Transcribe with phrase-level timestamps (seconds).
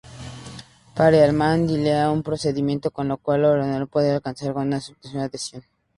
[0.95, 5.63] Perelman delinea un procedimiento con lo cual el orador puede alcanzar esta aceptación: adhesión.